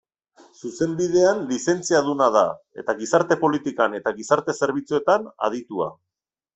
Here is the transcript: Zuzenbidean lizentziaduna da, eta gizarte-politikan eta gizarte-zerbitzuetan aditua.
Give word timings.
Zuzenbidean 0.61 1.43
lizentziaduna 1.51 2.31
da, 2.37 2.43
eta 2.85 2.97
gizarte-politikan 3.05 4.01
eta 4.03 4.17
gizarte-zerbitzuetan 4.19 5.33
aditua. 5.53 5.97